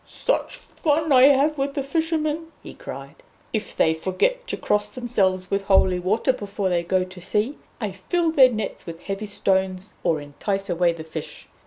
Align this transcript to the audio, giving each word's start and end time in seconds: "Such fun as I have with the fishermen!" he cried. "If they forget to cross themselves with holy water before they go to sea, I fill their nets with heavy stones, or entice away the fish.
"Such 0.03 0.57
fun 0.81 1.11
as 1.11 1.11
I 1.11 1.23
have 1.25 1.59
with 1.59 1.75
the 1.75 1.83
fishermen!" 1.83 2.47
he 2.63 2.73
cried. 2.73 3.17
"If 3.53 3.75
they 3.77 3.93
forget 3.93 4.47
to 4.47 4.57
cross 4.57 4.95
themselves 4.95 5.51
with 5.51 5.65
holy 5.65 5.99
water 5.99 6.33
before 6.33 6.69
they 6.69 6.81
go 6.81 7.03
to 7.03 7.21
sea, 7.21 7.59
I 7.79 7.91
fill 7.91 8.31
their 8.31 8.49
nets 8.51 8.87
with 8.87 9.01
heavy 9.01 9.27
stones, 9.27 9.93
or 10.03 10.19
entice 10.19 10.71
away 10.71 10.93
the 10.93 11.03
fish. 11.03 11.47